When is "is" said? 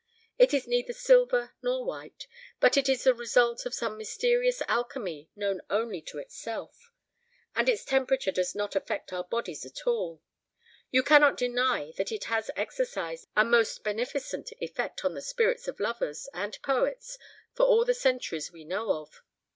0.51-0.65, 2.75-3.03